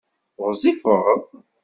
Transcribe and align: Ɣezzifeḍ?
Ɣezzifeḍ? 0.47 1.05